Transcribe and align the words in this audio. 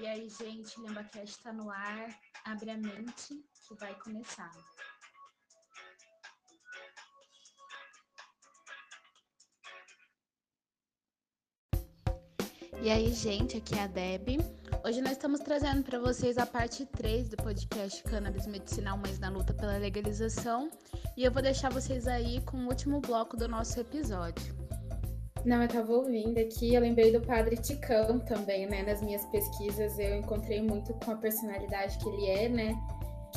E 0.00 0.06
aí, 0.06 0.28
gente, 0.28 0.80
LembaCast 0.80 1.38
está 1.38 1.52
no 1.52 1.70
ar. 1.70 2.08
Abre 2.44 2.70
a 2.70 2.76
mente 2.76 3.34
que 3.66 3.74
vai 3.74 3.92
começar. 3.98 4.52
E 12.80 12.88
aí, 12.90 13.12
gente, 13.12 13.56
aqui 13.56 13.74
é 13.74 13.82
a 13.82 13.86
Deb. 13.88 14.38
Hoje 14.84 15.00
nós 15.00 15.12
estamos 15.12 15.40
trazendo 15.40 15.82
para 15.82 15.98
vocês 15.98 16.38
a 16.38 16.46
parte 16.46 16.86
3 16.86 17.28
do 17.28 17.36
podcast 17.36 18.00
Cannabis 18.04 18.46
Medicinal 18.46 18.96
Mais 18.96 19.18
na 19.18 19.30
Luta 19.30 19.52
pela 19.52 19.78
Legalização. 19.78 20.70
E 21.16 21.24
eu 21.24 21.32
vou 21.32 21.42
deixar 21.42 21.72
vocês 21.72 22.06
aí 22.06 22.40
com 22.42 22.56
o 22.56 22.68
último 22.68 23.00
bloco 23.00 23.36
do 23.36 23.48
nosso 23.48 23.80
episódio. 23.80 24.57
Não, 25.44 25.62
eu 25.62 25.68
tava 25.68 25.92
ouvindo 25.92 26.38
aqui, 26.38 26.74
eu 26.74 26.80
lembrei 26.80 27.12
do 27.12 27.20
Padre 27.20 27.56
Ticão 27.56 28.18
também, 28.20 28.66
né? 28.66 28.82
Nas 28.82 29.00
minhas 29.00 29.24
pesquisas 29.26 29.98
eu 29.98 30.16
encontrei 30.16 30.60
muito 30.60 30.92
com 30.94 31.12
a 31.12 31.16
personalidade 31.16 31.98
que 31.98 32.08
ele 32.08 32.26
é, 32.26 32.48
né? 32.48 32.76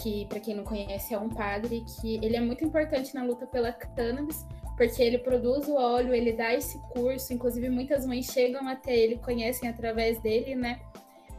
Que, 0.02 0.26
para 0.26 0.40
quem 0.40 0.56
não 0.56 0.64
conhece, 0.64 1.14
é 1.14 1.20
um 1.20 1.30
padre 1.30 1.84
que 1.86 2.16
ele 2.24 2.36
é 2.36 2.42
muito 2.42 2.64
importante 2.64 3.14
na 3.14 3.24
luta 3.24 3.46
pela 3.46 3.72
cannabis, 3.72 4.46
porque 4.76 5.02
ele 5.02 5.20
produz 5.20 5.68
o 5.68 5.76
óleo, 5.76 6.14
ele 6.14 6.34
dá 6.34 6.54
esse 6.54 6.80
curso, 6.94 7.34
inclusive 7.34 7.70
muitas 7.70 8.06
mães 8.06 8.26
chegam 8.26 8.68
até 8.68 8.96
ele, 8.96 9.18
conhecem 9.18 9.70
através 9.70 10.20
dele, 10.22 10.56
né? 10.56 10.80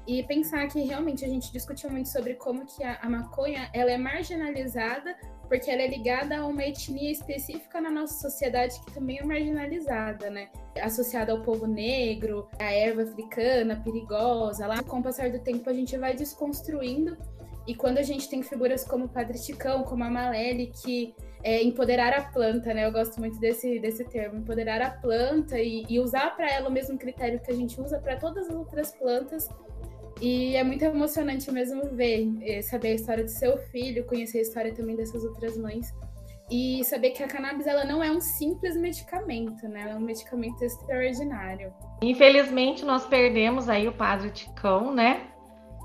E 0.06 0.23
pensar 0.25 0.67
que 0.69 0.81
realmente 0.81 1.25
a 1.25 1.29
gente 1.29 1.53
discutiu 1.53 1.91
muito 1.91 2.09
sobre 2.09 2.34
como 2.34 2.67
que 2.67 2.83
a, 2.83 2.98
a 3.01 3.09
maconha 3.09 3.70
ela 3.73 3.91
é 3.91 3.97
marginalizada 3.97 5.17
porque 5.52 5.70
ela 5.70 5.83
é 5.83 5.87
ligada 5.87 6.38
a 6.38 6.47
uma 6.47 6.65
etnia 6.65 7.12
específica 7.12 7.79
na 7.79 7.91
nossa 7.91 8.15
sociedade 8.27 8.80
que 8.80 8.91
também 8.91 9.19
é 9.19 9.23
marginalizada, 9.23 10.30
né? 10.30 10.48
Associada 10.80 11.30
ao 11.30 11.42
povo 11.42 11.66
negro, 11.66 12.48
a 12.59 12.73
erva 12.73 13.02
africana 13.02 13.77
perigosa. 13.77 14.66
Lá, 14.66 14.83
com 14.83 15.01
o 15.01 15.02
passar 15.02 15.30
do 15.30 15.38
tempo, 15.41 15.69
a 15.69 15.75
gente 15.75 15.95
vai 15.98 16.14
desconstruindo. 16.14 17.19
E 17.67 17.75
quando 17.75 17.98
a 17.98 18.03
gente 18.03 18.30
tem 18.30 18.42
figuras 18.42 18.83
como 18.83 19.05
o 19.05 19.08
Padre 19.11 19.39
Ticão, 19.39 19.83
como 19.83 20.03
a 20.05 20.08
Malele, 20.08 20.73
que 20.83 21.14
é 21.42 21.62
empoderar 21.62 22.14
a 22.14 22.23
planta, 22.23 22.73
né? 22.73 22.86
Eu 22.86 22.92
gosto 22.92 23.20
muito 23.20 23.39
desse, 23.39 23.78
desse 23.78 24.05
termo, 24.05 24.39
empoderar 24.39 24.80
a 24.80 24.91
planta 24.91 25.61
e, 25.61 25.84
e 25.86 26.00
usar 26.00 26.34
para 26.34 26.50
ela 26.50 26.70
o 26.70 26.73
mesmo 26.73 26.97
critério 26.97 27.39
que 27.41 27.53
a 27.53 27.55
gente 27.55 27.78
usa 27.78 27.98
para 27.98 28.17
todas 28.17 28.48
as 28.48 28.56
outras 28.56 28.92
plantas 28.92 29.50
e 30.23 30.55
é 30.55 30.62
muito 30.62 30.84
emocionante 30.84 31.51
mesmo 31.51 31.83
ver, 31.97 32.33
eh, 32.42 32.62
saber 32.62 32.92
a 32.92 32.95
história 32.95 33.25
do 33.25 33.31
seu 33.31 33.59
filho, 33.73 34.06
conhecer 34.06 34.39
a 34.39 34.42
história 34.42 34.73
também 34.73 34.95
dessas 34.95 35.25
outras 35.25 35.59
mães. 35.59 35.92
E 36.48 36.84
saber 36.84 37.11
que 37.11 37.25
a 37.25 37.27
cannabis 37.27 37.67
ela 37.67 37.84
não 37.84 38.05
é 38.05 38.09
um 38.09 38.20
simples 38.20 38.77
medicamento, 38.77 39.67
né? 39.67 39.81
Ela 39.81 39.91
é 39.92 39.97
um 39.97 40.01
medicamento 40.01 40.62
extraordinário. 40.62 41.75
Infelizmente, 42.01 42.84
nós 42.84 43.05
perdemos 43.05 43.69
aí 43.69 43.89
o 43.89 43.92
padre 43.92 44.31
Ticão, 44.31 44.95
né? 44.95 45.27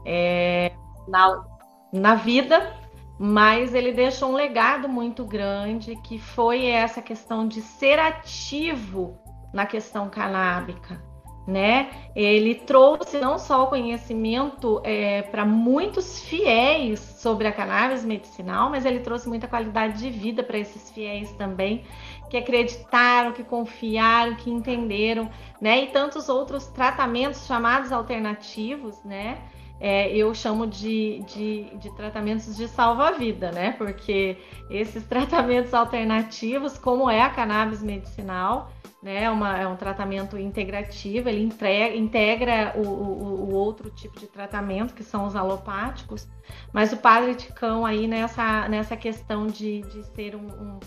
É, 0.06 0.72
na, 1.08 1.44
na 1.92 2.14
vida, 2.14 2.76
mas 3.18 3.74
ele 3.74 3.92
deixou 3.92 4.30
um 4.30 4.36
legado 4.36 4.88
muito 4.88 5.26
grande, 5.26 5.96
que 6.04 6.20
foi 6.20 6.68
essa 6.68 7.02
questão 7.02 7.48
de 7.48 7.60
ser 7.60 7.98
ativo 7.98 9.18
na 9.52 9.66
questão 9.66 10.12
canábica 10.12 11.02
né? 11.48 11.90
Ele 12.14 12.56
trouxe 12.56 13.20
não 13.20 13.40
só 13.40 13.64
o 13.64 13.68
conhecimento 13.68 14.82
é, 14.84 15.22
para 15.22 15.46
muitos 15.46 16.22
fiéis 16.22 17.00
sobre 17.00 17.48
a 17.48 17.54
cannabis 17.54 18.04
medicinal, 18.04 18.70
mas 18.70 18.86
ele 18.86 19.00
trouxe 19.00 19.30
muita 19.30 19.48
qualidade 19.48 19.98
de 19.98 20.10
vida 20.10 20.44
para 20.44 20.58
esses 20.58 20.92
fiéis 20.92 21.32
também, 21.32 21.86
que 22.30 22.36
acreditaram, 22.36 23.32
que 23.32 23.46
confiaram, 23.46 24.36
que 24.36 24.52
entenderam, 24.52 25.30
né? 25.62 25.84
E 25.84 25.88
tantos 25.88 26.28
outros 26.28 26.68
tratamentos 26.68 27.48
chamados 27.48 27.94
alternativos, 27.94 29.02
né? 29.06 29.38
É, 29.80 30.10
eu 30.14 30.34
chamo 30.34 30.66
de, 30.66 31.24
de, 31.28 31.78
de 31.78 31.96
tratamentos 31.96 32.58
de 32.58 32.68
salva-vida, 32.68 33.52
né? 33.52 33.72
Porque 33.78 34.38
esses 34.70 35.06
tratamentos 35.08 35.74
alternativos, 35.74 36.78
como 36.78 37.10
é 37.10 37.22
a 37.22 37.30
cannabis 37.30 37.82
medicinal, 37.82 38.72
né? 39.02 39.24
É 39.24 39.30
uma, 39.30 39.58
é 39.58 39.68
um 39.68 39.76
tratamento 39.76 40.38
integrativo, 40.38 41.30
ele 41.30 41.44
integra, 41.44 41.96
integra 41.96 42.74
o, 42.76 42.82
o, 42.82 43.50
o, 43.50 43.54
outro 43.54 43.90
tipo 43.92 44.20
de 44.20 44.28
tratamento, 44.28 44.94
que 44.94 45.04
são 45.04 45.26
os 45.26 45.36
alopáticos, 45.36 46.28
mas 46.74 46.92
o 46.94 46.98
padre 46.98 47.36
Ticão 47.36 47.86
aí 47.86 48.08
nessa, 48.08 48.68
nessa 48.68 48.98
questão 48.98 49.48
de, 49.48 49.82
de 49.82 50.04
ser 50.16 50.36
um, 50.36 50.48
um, 50.48 50.80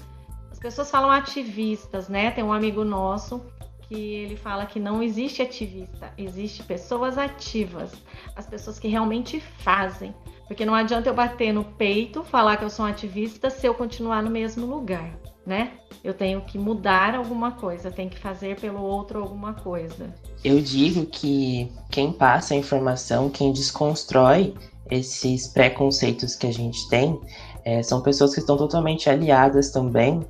As 0.50 0.59
pessoas 0.59 0.91
falam 0.91 1.10
ativistas, 1.10 2.09
né? 2.09 2.31
Tem 2.31 2.43
um 2.43 2.53
amigo 2.53 2.84
nosso 2.84 3.44
que 3.82 4.15
ele 4.15 4.37
fala 4.37 4.66
que 4.66 4.78
não 4.78 5.03
existe 5.03 5.42
ativista, 5.42 6.12
existe 6.16 6.62
pessoas 6.62 7.19
ativas, 7.19 7.92
as 8.37 8.47
pessoas 8.47 8.78
que 8.78 8.87
realmente 8.87 9.41
fazem. 9.41 10.15
Porque 10.47 10.65
não 10.65 10.75
adianta 10.75 11.09
eu 11.09 11.15
bater 11.15 11.53
no 11.53 11.65
peito, 11.65 12.25
falar 12.25 12.56
que 12.56 12.65
eu 12.65 12.71
sou 12.71 12.84
um 12.84 12.88
ativista 12.88 13.50
se 13.50 13.66
eu 13.66 13.75
continuar 13.75 14.21
no 14.21 14.31
mesmo 14.31 14.66
lugar 14.66 15.12
né? 15.50 15.72
Eu 16.04 16.14
tenho 16.14 16.40
que 16.42 16.56
mudar 16.56 17.16
alguma 17.16 17.50
coisa, 17.50 17.90
tenho 17.90 18.08
que 18.08 18.18
fazer 18.18 18.58
pelo 18.60 18.80
outro 18.80 19.20
alguma 19.20 19.52
coisa. 19.52 20.14
Eu 20.44 20.60
digo 20.60 21.04
que 21.06 21.70
quem 21.90 22.12
passa 22.12 22.54
a 22.54 22.56
informação, 22.56 23.28
quem 23.28 23.52
desconstrói 23.52 24.54
esses 24.88 25.48
preconceitos 25.48 26.36
que 26.36 26.46
a 26.46 26.52
gente 26.52 26.88
tem, 26.88 27.20
é, 27.64 27.82
são 27.82 28.00
pessoas 28.00 28.32
que 28.32 28.40
estão 28.40 28.56
totalmente 28.56 29.10
aliadas 29.10 29.70
também, 29.70 30.20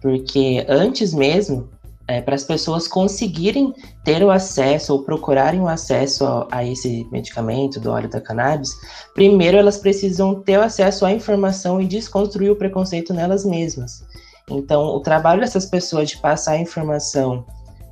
porque 0.00 0.64
antes 0.66 1.12
mesmo, 1.12 1.68
é, 2.08 2.22
para 2.22 2.34
as 2.34 2.42
pessoas 2.42 2.88
conseguirem 2.88 3.74
ter 4.02 4.24
o 4.24 4.30
acesso 4.30 4.94
ou 4.94 5.04
procurarem 5.04 5.60
o 5.60 5.68
acesso 5.68 6.24
a, 6.24 6.48
a, 6.50 6.64
esse 6.64 7.06
medicamento 7.12 7.78
do 7.78 7.90
óleo 7.90 8.08
da 8.08 8.20
cannabis, 8.20 8.70
primeiro 9.14 9.58
elas 9.58 9.76
precisam 9.76 10.40
ter 10.40 10.58
o 10.58 10.62
acesso 10.62 11.04
à 11.04 11.12
informação 11.12 11.80
e 11.80 11.86
desconstruir 11.86 12.50
o 12.50 12.56
preconceito 12.56 13.12
nelas 13.12 13.44
mesmas. 13.44 14.02
Então, 14.50 14.82
o 14.86 15.00
trabalho 15.00 15.40
dessas 15.40 15.66
pessoas 15.66 16.10
de 16.10 16.18
passar 16.18 16.52
a 16.52 16.58
informação 16.58 17.44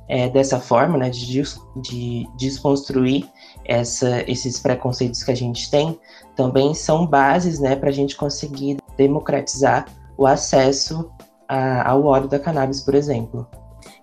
é, 0.07 0.27
dessa 0.27 0.59
forma, 0.59 0.97
né, 0.97 1.09
de, 1.09 1.43
de 1.81 2.27
desconstruir 2.35 3.27
essa, 3.63 4.23
esses 4.29 4.59
preconceitos 4.59 5.23
que 5.23 5.31
a 5.31 5.35
gente 5.35 5.69
tem, 5.69 5.99
também 6.35 6.73
são 6.73 7.05
bases 7.05 7.59
né, 7.59 7.75
para 7.75 7.89
a 7.89 7.93
gente 7.93 8.17
conseguir 8.17 8.77
democratizar 8.97 9.85
o 10.17 10.25
acesso 10.25 11.11
a, 11.47 11.89
ao 11.89 12.03
óleo 12.05 12.27
da 12.27 12.39
cannabis, 12.39 12.81
por 12.81 12.95
exemplo. 12.95 13.47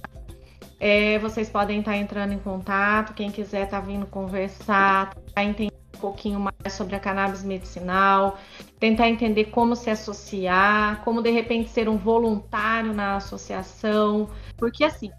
É, 0.80 1.20
vocês 1.20 1.52
podem 1.52 1.82
estar 1.82 1.96
entrando 1.96 2.34
em 2.34 2.40
contato, 2.40 3.14
quem 3.14 3.30
quiser 3.30 3.66
estar 3.66 3.80
tá 3.80 3.86
vindo 3.86 4.08
conversar, 4.08 5.14
tá 5.36 5.44
entendendo 5.44 5.75
um 5.96 6.00
pouquinho 6.00 6.40
mais 6.40 6.74
sobre 6.74 6.96
a 6.96 7.00
cannabis 7.00 7.44
medicinal, 7.44 8.38
tentar 8.80 9.10
entender 9.10 9.46
como 9.46 9.76
se 9.76 9.90
associar, 9.90 11.02
como 11.04 11.22
de 11.22 11.32
repente 11.32 11.70
ser 11.70 11.90
um 11.90 11.98
voluntário 11.98 12.94
na 12.94 13.16
associação, 13.16 14.30
porque 14.58 14.84
assim, 14.84 15.10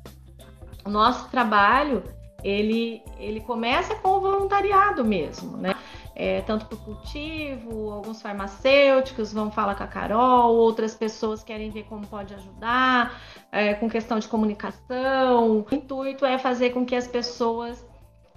o 0.85 0.91
nosso 0.91 1.29
trabalho 1.31 2.03
ele, 2.45 3.03
ele 3.19 3.41
começa 3.41 3.95
com 3.97 4.11
o 4.11 4.21
voluntariado 4.21 5.05
mesmo, 5.05 5.57
né? 5.57 5.75
É, 6.15 6.41
tanto 6.43 6.65
para 6.65 6.77
o 6.77 6.79
cultivo, 6.79 7.91
alguns 7.91 8.23
farmacêuticos 8.23 9.35
vão 9.35 9.51
falar 9.51 9.75
com 9.75 9.83
a 9.83 9.87
Carol, 9.87 10.55
outras 10.55 10.95
pessoas 10.95 11.43
querem 11.43 11.69
ver 11.69 11.83
como 11.85 12.07
pode 12.07 12.33
ajudar, 12.33 13.21
é, 13.53 13.75
com 13.75 13.89
questão 13.89 14.19
de 14.19 14.27
comunicação. 14.27 15.67
O 15.71 15.75
intuito 15.75 16.25
é 16.25 16.39
fazer 16.39 16.71
com 16.71 16.87
que 16.87 16.97
as 16.97 17.07
pessoas 17.07 17.87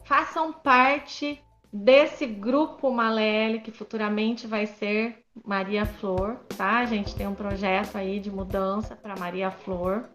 façam 0.04 0.52
parte 0.52 1.42
desse 1.72 2.26
grupo 2.26 2.92
Malele, 2.92 3.60
que 3.60 3.72
futuramente 3.72 4.48
vai 4.48 4.66
ser 4.66 5.24
Maria 5.46 5.86
Flor, 5.86 6.38
tá? 6.58 6.80
A 6.80 6.86
gente 6.86 7.16
tem 7.16 7.28
um 7.28 7.36
projeto 7.36 7.96
aí 7.96 8.20
de 8.20 8.32
mudança 8.32 8.96
para 8.96 9.16
Maria 9.18 9.52
Flor. 9.52 10.06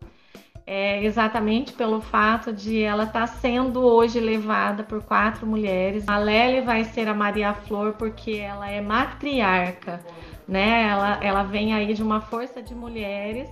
É 0.66 1.04
exatamente 1.04 1.74
pelo 1.74 2.00
fato 2.00 2.50
de 2.52 2.82
ela 2.82 3.04
estar 3.04 3.20
tá 3.20 3.26
sendo 3.26 3.82
hoje 3.82 4.18
levada 4.18 4.82
por 4.82 5.02
quatro 5.02 5.46
mulheres. 5.46 6.08
A 6.08 6.18
Lely 6.18 6.62
vai 6.62 6.84
ser 6.84 7.06
a 7.06 7.14
Maria 7.14 7.52
Flor 7.52 7.92
porque 7.94 8.32
ela 8.32 8.70
é 8.70 8.80
matriarca, 8.80 10.00
né? 10.48 10.88
Ela, 10.88 11.18
ela 11.22 11.42
vem 11.42 11.74
aí 11.74 11.92
de 11.92 12.02
uma 12.02 12.20
força 12.20 12.62
de 12.62 12.74
mulheres 12.74 13.48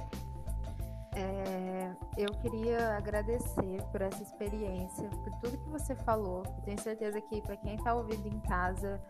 É, 1.15 1.91
eu 2.17 2.31
queria 2.41 2.97
agradecer 2.97 3.83
por 3.91 4.01
essa 4.01 4.23
experiência, 4.23 5.09
por 5.11 5.33
tudo 5.41 5.59
que 5.59 5.69
você 5.69 5.95
falou. 5.95 6.43
tenho 6.65 6.81
certeza 6.81 7.21
que 7.21 7.43
para 7.43 7.57
quem 7.57 7.75
está 7.75 7.95
ouvindo 7.95 8.27
em 8.27 8.41
casa, 8.41 9.01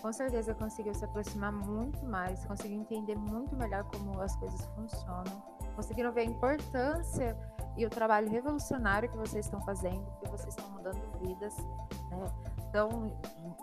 com 0.00 0.12
certeza 0.12 0.54
conseguiu 0.54 0.94
se 0.94 1.04
aproximar 1.04 1.52
muito 1.52 2.04
mais, 2.04 2.44
conseguiu 2.44 2.80
entender 2.80 3.14
muito 3.14 3.54
melhor 3.56 3.84
como 3.84 4.20
as 4.20 4.34
coisas 4.36 4.64
funcionam, 4.74 5.42
conseguiram 5.76 6.10
ver 6.12 6.22
a 6.22 6.24
importância 6.24 7.36
e 7.76 7.86
o 7.86 7.90
trabalho 7.90 8.28
revolucionário 8.28 9.08
que 9.08 9.16
vocês 9.16 9.46
estão 9.46 9.60
fazendo, 9.62 10.04
que 10.20 10.28
vocês 10.28 10.56
estão 10.56 10.68
mudando 10.70 11.00
vidas, 11.20 11.56
né? 12.10 12.51
Então, 12.72 13.12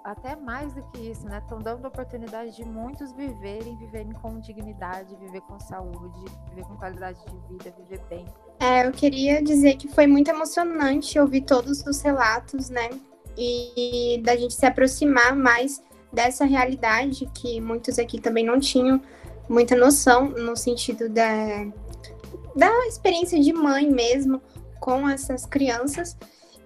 até 0.04 0.36
mais 0.36 0.72
do 0.76 0.84
que 0.92 1.10
isso, 1.10 1.26
né? 1.26 1.40
Estão 1.40 1.58
dando 1.58 1.84
a 1.84 1.88
oportunidade 1.88 2.56
de 2.56 2.64
muitos 2.64 3.12
viverem, 3.14 3.76
viverem 3.76 4.12
com 4.12 4.40
dignidade, 4.40 5.16
viver 5.16 5.42
com 5.42 5.60
saúde, 5.60 6.32
viver 6.50 6.62
com 6.68 6.78
qualidade 6.78 7.18
de 7.26 7.48
vida, 7.48 7.74
viver 7.76 8.00
bem. 8.08 8.26
É, 8.60 8.86
eu 8.86 8.92
queria 8.92 9.42
dizer 9.42 9.78
que 9.78 9.88
foi 9.88 10.06
muito 10.06 10.30
emocionante 10.30 11.18
ouvir 11.18 11.42
todos 11.42 11.84
os 11.88 12.00
relatos, 12.02 12.70
né? 12.70 12.88
E 13.36 14.22
da 14.24 14.36
gente 14.36 14.54
se 14.54 14.66
aproximar 14.68 15.36
mais 15.36 15.82
dessa 16.14 16.46
realidade 16.46 17.28
que 17.34 17.60
muitos 17.60 17.98
aqui 17.98 18.22
também 18.22 18.46
não 18.46 18.60
tinham 18.60 19.02
muita 19.50 19.76
noção 19.76 20.30
no 20.30 20.56
sentido 20.56 21.10
da, 21.10 21.66
da 22.56 22.86
experiência 22.86 23.40
de 23.40 23.52
mãe 23.54 23.90
mesmo 23.90 24.40
com 24.80 25.10
essas 25.10 25.48
crianças 25.48 26.16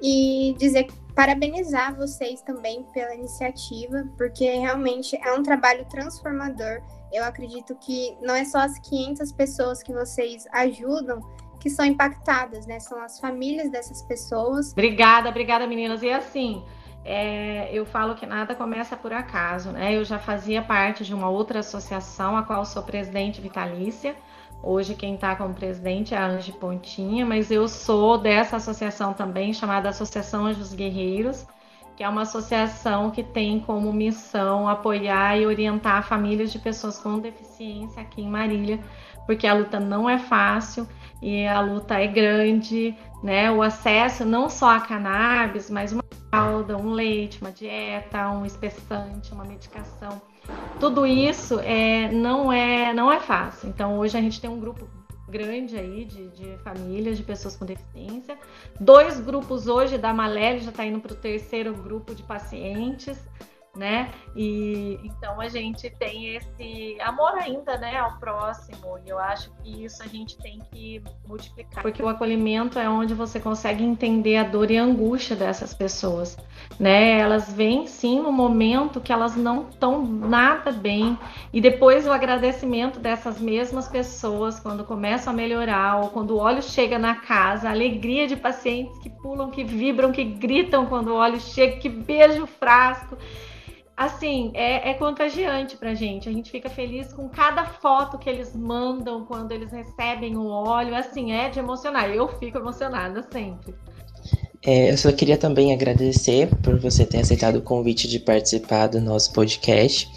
e 0.01 0.53
dizer 0.57 0.87
parabenizar 1.15 1.95
vocês 1.95 2.41
também 2.41 2.83
pela 2.93 3.13
iniciativa, 3.15 4.05
porque 4.17 4.45
realmente 4.45 5.15
é 5.21 5.33
um 5.33 5.43
trabalho 5.43 5.85
transformador. 5.85 6.81
Eu 7.11 7.23
acredito 7.23 7.75
que 7.75 8.17
não 8.21 8.33
é 8.33 8.43
só 8.45 8.59
as 8.59 8.79
500 8.79 9.31
pessoas 9.31 9.83
que 9.83 9.93
vocês 9.93 10.47
ajudam 10.51 11.21
que 11.59 11.69
são 11.69 11.85
impactadas, 11.85 12.65
né? 12.65 12.77
São 12.79 13.01
as 13.01 13.19
famílias 13.19 13.71
dessas 13.71 14.01
pessoas. 14.01 14.73
Obrigada, 14.73 15.29
obrigada, 15.29 15.65
meninas. 15.65 16.03
E 16.03 16.11
assim, 16.11 16.61
é, 17.05 17.69
eu 17.71 17.85
falo 17.85 18.15
que 18.15 18.25
nada 18.25 18.53
começa 18.53 18.97
por 18.97 19.13
acaso, 19.13 19.71
né? 19.71 19.95
Eu 19.95 20.03
já 20.03 20.19
fazia 20.19 20.61
parte 20.61 21.05
de 21.05 21.13
uma 21.13 21.29
outra 21.29 21.59
associação, 21.59 22.35
a 22.35 22.43
qual 22.43 22.65
sou 22.65 22.83
presidente 22.83 23.39
vitalícia. 23.39 24.13
Hoje 24.63 24.95
quem 24.95 25.15
está 25.15 25.35
como 25.35 25.53
presidente 25.53 26.13
é 26.13 26.17
a 26.17 26.25
Ange 26.25 26.53
Pontinha, 26.53 27.25
mas 27.25 27.51
eu 27.51 27.67
sou 27.67 28.17
dessa 28.17 28.55
associação 28.55 29.13
também, 29.13 29.53
chamada 29.53 29.89
Associação 29.89 30.45
Anjos 30.45 30.73
Guerreiros, 30.73 31.45
que 31.95 32.03
é 32.03 32.09
uma 32.09 32.23
associação 32.23 33.11
que 33.11 33.23
tem 33.23 33.59
como 33.59 33.93
missão 33.93 34.67
apoiar 34.67 35.37
e 35.37 35.45
orientar 35.45 36.03
famílias 36.03 36.51
de 36.51 36.59
pessoas 36.59 36.97
com 36.97 37.19
deficiência 37.19 38.01
aqui 38.01 38.21
em 38.21 38.29
Marília, 38.29 38.79
porque 39.25 39.47
a 39.47 39.53
luta 39.53 39.79
não 39.79 40.09
é 40.09 40.17
fácil 40.17 40.87
e 41.21 41.45
a 41.47 41.59
luta 41.61 41.99
é 41.99 42.07
grande, 42.07 42.95
né? 43.23 43.51
O 43.51 43.61
acesso 43.61 44.25
não 44.25 44.49
só 44.49 44.71
a 44.71 44.81
cannabis, 44.81 45.69
mas 45.69 45.93
uma 45.93 46.03
fralda, 46.29 46.77
um 46.77 46.91
leite, 46.91 47.39
uma 47.41 47.51
dieta, 47.51 48.29
um 48.29 48.45
espessante, 48.45 49.31
uma 49.31 49.45
medicação 49.45 50.21
tudo 50.79 51.05
isso 51.05 51.59
é, 51.59 52.11
não, 52.11 52.51
é, 52.51 52.93
não 52.93 53.11
é 53.11 53.19
fácil. 53.19 53.69
Então, 53.69 53.97
hoje 53.99 54.17
a 54.17 54.21
gente 54.21 54.41
tem 54.41 54.49
um 54.49 54.59
grupo 54.59 54.87
grande 55.33 55.75
aí 55.75 56.05
de, 56.05 56.27
de 56.29 56.57
famílias, 56.63 57.17
de 57.17 57.23
pessoas 57.23 57.55
com 57.55 57.65
deficiência. 57.65 58.37
Dois 58.79 59.19
grupos 59.19 59.67
hoje 59.67 59.97
da 59.97 60.13
Malele 60.13 60.59
já 60.59 60.69
está 60.69 60.85
indo 60.85 60.99
para 60.99 61.13
o 61.13 61.15
terceiro 61.15 61.73
grupo 61.73 62.13
de 62.13 62.21
pacientes 62.21 63.17
né? 63.75 64.11
E 64.35 64.99
então 65.03 65.41
a 65.41 65.47
gente 65.47 65.89
tem 65.89 66.35
esse 66.35 66.97
amor 67.01 67.33
ainda, 67.33 67.75
né, 67.77 67.97
ao 67.97 68.19
próximo. 68.19 68.99
E 69.03 69.09
eu 69.09 69.17
acho 69.17 69.51
que 69.63 69.83
isso 69.83 70.03
a 70.03 70.07
gente 70.07 70.37
tem 70.37 70.59
que 70.71 71.01
multiplicar, 71.27 71.81
porque 71.81 72.01
o 72.01 72.07
acolhimento 72.07 72.77
é 72.77 72.87
onde 72.87 73.15
você 73.15 73.39
consegue 73.39 73.83
entender 73.83 74.37
a 74.37 74.43
dor 74.43 74.69
e 74.69 74.77
a 74.77 74.83
angústia 74.83 75.35
dessas 75.35 75.73
pessoas, 75.73 76.37
né? 76.79 77.19
Elas 77.19 77.51
vêm 77.51 77.87
sim 77.87 78.21
no 78.21 78.31
momento 78.31 79.01
que 79.01 79.11
elas 79.11 79.35
não 79.35 79.67
estão 79.67 80.05
nada 80.05 80.71
bem 80.71 81.17
e 81.51 81.59
depois 81.59 82.05
o 82.05 82.11
agradecimento 82.11 82.99
dessas 82.99 83.39
mesmas 83.39 83.87
pessoas 83.87 84.59
quando 84.59 84.83
começam 84.83 85.33
a 85.33 85.35
melhorar 85.35 86.01
ou 86.01 86.09
quando 86.09 86.31
o 86.31 86.37
óleo 86.37 86.61
chega 86.61 86.99
na 86.99 87.15
casa, 87.15 87.69
a 87.69 87.71
alegria 87.71 88.27
de 88.27 88.35
pacientes 88.35 88.99
que 88.99 89.09
pulam, 89.09 89.49
que 89.49 89.63
vibram, 89.63 90.11
que 90.11 90.23
gritam 90.23 90.85
quando 90.85 91.07
o 91.07 91.15
óleo 91.15 91.39
chega, 91.39 91.77
que 91.77 91.89
beija 91.89 92.43
o 92.43 92.47
frasco 92.47 93.17
assim, 93.95 94.51
é, 94.53 94.91
é 94.91 94.93
contagiante 94.93 95.77
pra 95.77 95.93
gente. 95.93 96.27
A 96.27 96.31
gente 96.31 96.51
fica 96.51 96.69
feliz 96.69 97.13
com 97.13 97.29
cada 97.29 97.65
foto 97.65 98.17
que 98.17 98.29
eles 98.29 98.55
mandam 98.55 99.25
quando 99.25 99.51
eles 99.51 99.71
recebem 99.71 100.37
o 100.37 100.47
óleo. 100.47 100.95
Assim, 100.95 101.31
é 101.31 101.49
de 101.49 101.59
emocionar. 101.59 102.09
Eu 102.09 102.27
fico 102.27 102.57
emocionada 102.57 103.25
sempre. 103.31 103.73
É, 104.65 104.91
eu 104.91 104.97
só 104.97 105.11
queria 105.11 105.37
também 105.37 105.73
agradecer 105.73 106.47
por 106.61 106.79
você 106.79 107.05
ter 107.05 107.19
aceitado 107.19 107.57
o 107.57 107.61
convite 107.61 108.07
de 108.07 108.17
participar 108.17 108.87
do 108.87 109.01
nosso 109.01 109.33
podcast 109.33 110.09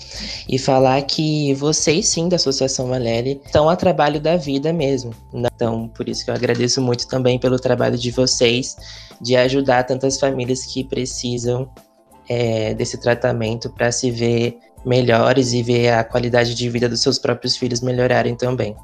e 0.48 0.56
falar 0.56 1.02
que 1.02 1.52
vocês, 1.54 2.06
sim, 2.06 2.28
da 2.28 2.36
Associação 2.36 2.86
Valéria, 2.86 3.40
estão 3.44 3.68
a 3.68 3.74
trabalho 3.74 4.20
da 4.20 4.36
vida 4.36 4.72
mesmo. 4.72 5.12
Então, 5.34 5.88
por 5.88 6.08
isso 6.08 6.24
que 6.24 6.30
eu 6.30 6.34
agradeço 6.34 6.80
muito 6.80 7.08
também 7.08 7.40
pelo 7.40 7.58
trabalho 7.58 7.98
de 7.98 8.12
vocês 8.12 8.76
de 9.20 9.34
ajudar 9.34 9.82
tantas 9.82 10.20
famílias 10.20 10.64
que 10.64 10.84
precisam 10.84 11.68
é, 12.28 12.74
desse 12.74 12.98
tratamento 13.00 13.70
para 13.70 13.90
se 13.92 14.10
ver 14.10 14.58
melhores 14.84 15.52
e 15.52 15.62
ver 15.62 15.90
a 15.90 16.04
qualidade 16.04 16.54
de 16.54 16.68
vida 16.68 16.88
dos 16.88 17.02
seus 17.02 17.18
próprios 17.18 17.56
filhos 17.56 17.80
melhorarem 17.80 18.36
também. 18.36 18.76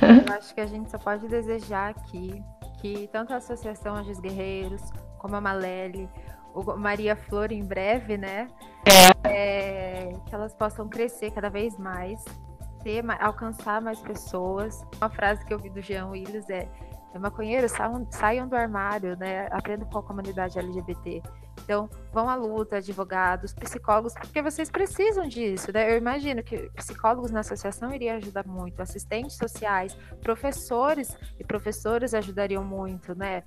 Eu 0.00 0.34
acho 0.34 0.54
que 0.54 0.60
a 0.60 0.66
gente 0.66 0.90
só 0.90 0.98
pode 0.98 1.28
desejar 1.28 1.90
aqui 1.90 2.42
que 2.80 3.08
tanto 3.12 3.32
a 3.32 3.36
Associação 3.36 3.94
Anjos 3.94 4.20
Guerreiros, 4.20 4.82
como 5.18 5.36
a 5.36 5.40
Malele, 5.40 6.08
o 6.54 6.62
Maria 6.76 7.14
Flor 7.14 7.52
em 7.52 7.64
breve, 7.64 8.16
né? 8.16 8.48
É, 9.24 10.12
que 10.26 10.34
elas 10.34 10.54
possam 10.54 10.88
crescer 10.88 11.30
cada 11.30 11.48
vez 11.50 11.78
mais, 11.78 12.24
ter, 12.82 13.04
alcançar 13.20 13.80
mais 13.80 14.00
pessoas. 14.00 14.82
Uma 14.96 15.10
frase 15.10 15.44
que 15.44 15.52
eu 15.52 15.58
vi 15.58 15.68
do 15.68 15.80
Jean 15.80 16.08
Willis 16.08 16.48
é 16.48 16.60
é 16.60 16.99
maconheiros 17.18 17.72
saiam, 17.72 18.06
saiam 18.10 18.48
do 18.48 18.54
armário, 18.54 19.16
né? 19.16 19.48
Aprendam 19.50 19.88
com 19.88 19.98
a 19.98 20.02
comunidade 20.02 20.58
LGBT. 20.58 21.22
Então, 21.64 21.88
vão 22.12 22.28
à 22.28 22.34
luta, 22.34 22.76
advogados, 22.76 23.52
psicólogos, 23.52 24.14
porque 24.14 24.42
vocês 24.42 24.70
precisam 24.70 25.26
disso, 25.26 25.72
né? 25.72 25.92
Eu 25.92 25.96
imagino 25.96 26.42
que 26.42 26.70
psicólogos 26.70 27.30
na 27.30 27.40
associação 27.40 27.92
iriam 27.92 28.16
ajudar 28.16 28.46
muito, 28.46 28.80
assistentes 28.80 29.36
sociais, 29.36 29.96
professores 30.20 31.16
e 31.38 31.44
professoras 31.44 32.14
ajudariam 32.14 32.64
muito, 32.64 33.14
né? 33.14 33.42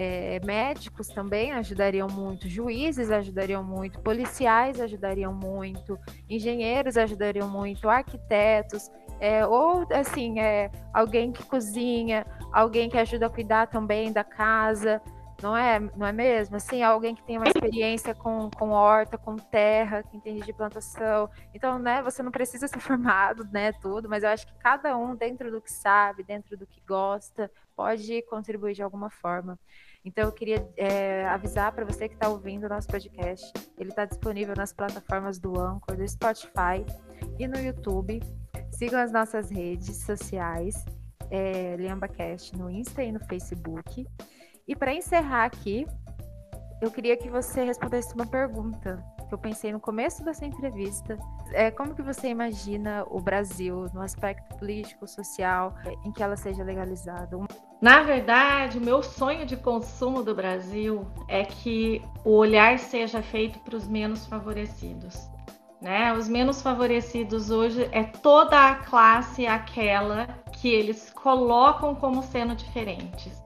É, 0.00 0.38
médicos 0.44 1.08
também 1.08 1.50
ajudariam 1.50 2.06
muito, 2.06 2.48
juízes 2.48 3.10
ajudariam 3.10 3.64
muito, 3.64 3.98
policiais 3.98 4.80
ajudariam 4.80 5.34
muito, 5.34 5.98
engenheiros 6.30 6.96
ajudariam 6.96 7.48
muito, 7.48 7.88
arquitetos, 7.88 8.88
é, 9.18 9.44
ou 9.44 9.84
assim, 9.92 10.38
é, 10.38 10.70
alguém 10.94 11.32
que 11.32 11.42
cozinha, 11.42 12.24
alguém 12.58 12.88
que 12.88 12.98
ajuda 12.98 13.26
a 13.26 13.30
cuidar 13.30 13.68
também 13.68 14.12
da 14.12 14.24
casa, 14.24 15.00
não 15.40 15.56
é, 15.56 15.78
não 15.78 16.04
é 16.04 16.10
mesmo? 16.10 16.56
Assim, 16.56 16.82
alguém 16.82 17.14
que 17.14 17.22
tem 17.22 17.36
uma 17.36 17.46
experiência 17.46 18.12
com, 18.14 18.50
com 18.50 18.70
horta, 18.70 19.16
com 19.16 19.36
terra, 19.36 20.02
que 20.02 20.16
entende 20.16 20.44
de 20.44 20.52
plantação. 20.52 21.30
Então, 21.54 21.78
né, 21.78 22.02
você 22.02 22.20
não 22.20 22.32
precisa 22.32 22.66
ser 22.66 22.80
formado, 22.80 23.44
né, 23.52 23.70
tudo, 23.72 24.08
mas 24.08 24.24
eu 24.24 24.30
acho 24.30 24.44
que 24.44 24.54
cada 24.58 24.96
um, 24.96 25.14
dentro 25.14 25.52
do 25.52 25.60
que 25.60 25.72
sabe, 25.72 26.24
dentro 26.24 26.56
do 26.56 26.66
que 26.66 26.80
gosta, 26.80 27.48
pode 27.76 28.22
contribuir 28.22 28.74
de 28.74 28.82
alguma 28.82 29.08
forma. 29.08 29.56
Então, 30.04 30.24
eu 30.24 30.32
queria 30.32 30.68
é, 30.76 31.28
avisar 31.28 31.70
para 31.70 31.84
você 31.84 32.08
que 32.08 32.14
está 32.14 32.28
ouvindo 32.28 32.64
o 32.64 32.68
nosso 32.68 32.88
podcast. 32.88 33.52
Ele 33.76 33.90
está 33.90 34.04
disponível 34.04 34.54
nas 34.56 34.72
plataformas 34.72 35.38
do 35.38 35.60
Anchor, 35.60 35.96
do 35.96 36.08
Spotify 36.08 36.84
e 37.38 37.46
no 37.46 37.58
YouTube. 37.58 38.20
Sigam 38.72 39.00
as 39.00 39.12
nossas 39.12 39.50
redes 39.50 40.04
sociais, 40.04 40.84
é, 41.30 41.76
LiambaCast 41.76 42.56
no 42.56 42.70
Insta 42.70 43.02
e 43.02 43.12
no 43.12 43.20
Facebook. 43.20 44.06
E 44.66 44.76
para 44.76 44.92
encerrar 44.92 45.44
aqui, 45.44 45.86
eu 46.80 46.90
queria 46.90 47.16
que 47.16 47.28
você 47.28 47.64
respondesse 47.64 48.14
uma 48.14 48.26
pergunta 48.26 49.02
que 49.28 49.34
eu 49.34 49.38
pensei 49.38 49.72
no 49.72 49.80
começo 49.80 50.24
dessa 50.24 50.46
entrevista. 50.46 51.18
É, 51.52 51.70
como 51.70 51.94
que 51.94 52.02
você 52.02 52.28
imagina 52.28 53.04
o 53.10 53.20
Brasil 53.20 53.86
no 53.92 54.00
aspecto 54.00 54.56
político, 54.56 55.06
social, 55.06 55.74
em 56.04 56.10
que 56.10 56.22
ela 56.22 56.36
seja 56.36 56.62
legalizada? 56.62 57.36
Na 57.80 58.02
verdade, 58.02 58.78
o 58.78 58.80
meu 58.80 59.02
sonho 59.02 59.46
de 59.46 59.56
consumo 59.56 60.22
do 60.22 60.34
Brasil 60.34 61.06
é 61.28 61.44
que 61.44 62.02
o 62.24 62.32
olhar 62.32 62.78
seja 62.78 63.22
feito 63.22 63.58
para 63.60 63.76
os 63.76 63.86
menos 63.86 64.26
favorecidos. 64.26 65.30
Né? 65.80 66.12
Os 66.12 66.28
menos 66.28 66.60
favorecidos 66.60 67.50
hoje 67.50 67.88
é 67.92 68.02
toda 68.02 68.68
a 68.68 68.74
classe 68.74 69.46
aquela 69.46 70.26
que 70.52 70.68
eles 70.68 71.10
colocam 71.10 71.94
como 71.94 72.22
sendo 72.22 72.54
diferentes. 72.54 73.42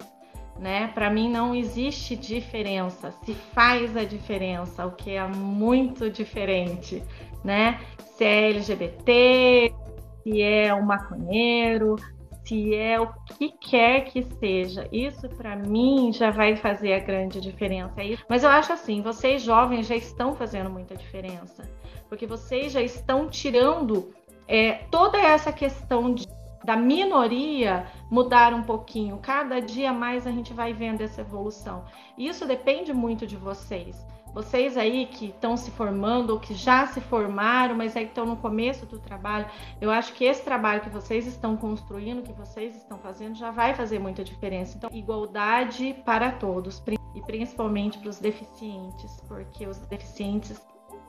Né? 0.59 0.89
Para 0.95 1.11
mim 1.11 1.31
não 1.31 1.55
existe 1.55 2.17
diferença, 2.17 3.11
se 3.25 3.35
faz 3.35 3.97
a 3.97 4.05
diferença, 4.05 4.87
o 4.87 4.93
que 4.93 5.11
é 5.11 5.27
muito 5.27 6.09
diferente, 6.09 7.03
né? 7.43 7.81
Se 7.99 8.25
é 8.25 8.51
LGBT, 8.51 9.75
se 10.23 10.41
é 10.41 10.73
um 10.73 10.83
maconheiro, 10.83 11.97
se 12.45 12.75
é 12.75 13.01
o 13.01 13.13
que 13.37 13.51
quer 13.51 14.05
que 14.05 14.23
seja, 14.23 14.89
isso 14.93 15.29
para 15.31 15.57
mim 15.57 16.13
já 16.13 16.31
vai 16.31 16.55
fazer 16.55 16.95
a 16.95 16.99
grande 16.99 17.41
diferença. 17.41 17.95
Mas 18.29 18.45
eu 18.45 18.51
acho 18.51 18.73
assim, 18.73 19.01
vocês 19.01 19.43
jovens 19.43 19.87
já 19.87 19.97
estão 19.97 20.35
fazendo 20.35 20.71
muita 20.71 20.95
diferença, 20.95 21.69
porque 22.13 22.27
vocês 22.27 22.73
já 22.73 22.83
estão 22.83 23.27
tirando 23.27 24.13
é, 24.47 24.85
toda 24.91 25.17
essa 25.17 25.51
questão 25.51 26.13
de, 26.13 26.29
da 26.63 26.77
minoria 26.77 27.87
mudar 28.11 28.53
um 28.53 28.63
pouquinho. 28.63 29.17
Cada 29.17 29.61
dia 29.61 29.95
mais 29.95 30.27
a 30.27 30.31
gente 30.31 30.53
vai 30.53 30.75
vendo 30.75 31.01
essa 31.01 31.23
evolução. 31.23 31.87
Isso 32.19 32.47
depende 32.47 32.93
muito 32.93 33.27
de 33.27 33.35
vocês. 33.35 34.07
Vocês 34.35 34.77
aí 34.77 35.07
que 35.07 35.29
estão 35.29 35.57
se 35.57 35.71
formando 35.71 36.35
ou 36.35 36.39
que 36.39 36.53
já 36.53 36.87
se 36.87 37.01
formaram, 37.01 37.75
mas 37.75 37.97
aí 37.97 38.05
estão 38.05 38.27
no 38.27 38.37
começo 38.37 38.85
do 38.85 38.99
trabalho, 38.99 39.47
eu 39.81 39.91
acho 39.91 40.13
que 40.13 40.27
esse 40.27 40.45
trabalho 40.45 40.83
que 40.83 40.91
vocês 40.91 41.27
estão 41.27 41.57
construindo, 41.57 42.23
que 42.23 42.33
vocês 42.35 42.77
estão 42.77 42.99
fazendo, 42.99 43.37
já 43.37 43.51
vai 43.51 43.75
fazer 43.75 43.99
muita 43.99 44.23
diferença. 44.23 44.77
Então, 44.77 44.91
igualdade 44.93 45.97
para 46.05 46.31
todos, 46.31 46.83
e 47.15 47.23
principalmente 47.23 47.99
para 47.99 48.11
os 48.11 48.19
deficientes, 48.19 49.19
porque 49.27 49.67
os 49.67 49.79
deficientes 49.79 50.61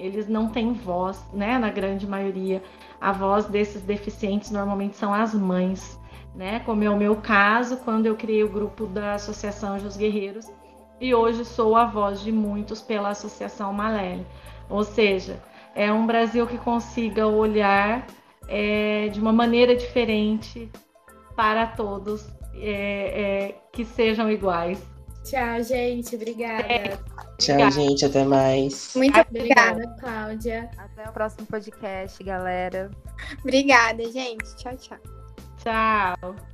eles 0.04 0.28
não 0.28 0.50
têm 0.50 0.74
voz, 0.74 1.24
né? 1.34 1.58
Na 1.58 1.70
grande 1.70 2.06
maioria, 2.08 2.62
a 3.00 3.12
voz 3.12 3.46
desses 3.46 3.82
deficientes 3.82 4.52
normalmente 4.52 4.96
são 4.96 5.14
as 5.14 5.34
mães, 5.34 6.00
né? 6.36 6.60
Como 6.62 6.84
é 6.84 6.90
o 6.90 6.98
meu 6.98 7.16
caso, 7.16 7.78
quando 7.78 8.06
eu 8.06 8.16
criei 8.16 8.44
o 8.44 8.50
grupo 8.50 8.86
da 8.86 9.14
Associação 9.14 9.80
Jus 9.80 9.96
Guerreiros 9.96 10.52
e 11.00 11.14
hoje 11.14 11.44
sou 11.46 11.76
a 11.76 11.86
voz 11.86 12.22
de 12.22 12.32
muitos 12.32 12.82
pela 12.82 13.10
Associação 13.10 13.74
Malele. 13.74 14.26
Ou 14.70 14.84
seja, 14.84 15.42
é 15.76 15.92
um 15.92 16.06
Brasil 16.06 16.48
que 16.48 16.58
consiga 16.58 17.28
olhar 17.28 18.06
é, 18.48 19.08
de 19.10 19.20
uma 19.20 19.34
maneira 19.34 19.76
diferente 19.76 20.70
para 21.36 21.68
todos, 21.68 22.28
é, 22.56 23.52
é, 23.52 23.56
que 23.72 23.84
sejam 23.84 24.30
iguais. 24.30 24.82
Tchau, 25.24 25.64
gente. 25.64 26.16
Obrigada. 26.16 27.04
Tchau, 27.38 27.56
obrigada. 27.56 27.72
gente. 27.72 28.06
Até 28.06 28.24
mais. 28.24 28.94
Muito 28.96 29.20
obrigada, 29.20 29.72
obrigada, 29.72 30.00
Cláudia. 30.00 30.70
Até 30.78 31.10
o 31.10 31.14
próximo 31.14 31.46
podcast, 31.48 32.24
galera. 32.24 32.92
Obrigada, 33.42 34.04
gente. 34.12 34.56
Tchau, 34.56 34.78
tchau. 34.78 34.98
Tchau. 35.58 36.53